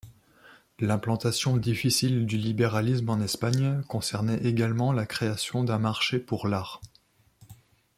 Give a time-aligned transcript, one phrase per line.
[0.79, 6.81] L'implantation difficile du libéralisme en Espagne concernait également la création d'un marché pour l'art.